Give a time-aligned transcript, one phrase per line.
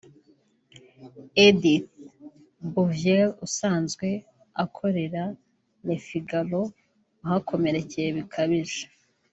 [1.45, 1.89] Edith
[2.73, 4.07] Bouvier usanzwe
[4.63, 5.23] akorera
[5.87, 6.61] Le Figaro
[7.21, 8.83] wahakomerekeye bikabije